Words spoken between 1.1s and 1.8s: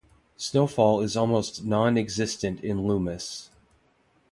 almost